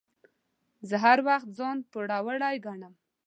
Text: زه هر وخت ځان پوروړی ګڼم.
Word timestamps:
زه 0.89 0.95
هر 1.05 1.19
وخت 1.27 1.47
ځان 1.57 1.77
پوروړی 1.91 2.55
ګڼم. 2.65 2.93